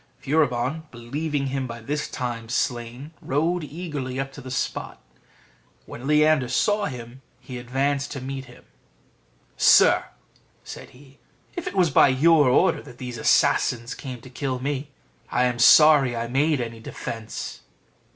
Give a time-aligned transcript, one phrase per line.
[0.19, 4.99] Furibon, believing him by this time slain, rode eagerly up to the spot.
[5.85, 8.65] When Leander saw him, he advanced to meet him.
[9.57, 10.05] "Sir,"
[10.63, 11.19] said he,
[11.55, 14.89] "if it was by your order that these assassins came to kill me,
[15.29, 17.59] I am sorry I made any defence."